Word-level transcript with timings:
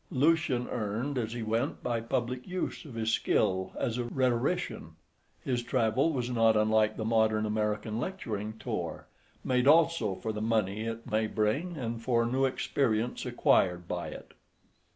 Lucian 0.09 0.67
earned 0.69 1.15
as 1.19 1.31
he 1.33 1.43
went 1.43 1.83
by 1.83 2.01
public 2.01 2.47
use 2.47 2.85
of 2.85 2.95
his 2.95 3.11
skill 3.11 3.71
as 3.77 3.99
a 3.99 4.03
rhetorician. 4.05 4.95
His 5.43 5.61
travel 5.61 6.11
was 6.11 6.27
not 6.31 6.57
unlike 6.57 6.97
the 6.97 7.05
modern 7.05 7.45
American 7.45 7.99
lecturing 7.99 8.57
tour, 8.57 9.05
made 9.43 9.67
also 9.67 10.15
for 10.15 10.33
the 10.33 10.41
money 10.41 10.85
it 10.85 11.05
may 11.11 11.27
bring 11.27 11.77
and 11.77 12.01
for 12.01 12.25
the 12.25 12.31
new 12.31 12.45
experience 12.45 13.27
acquired 13.27 13.87
by 13.87 14.07
it. 14.07 14.33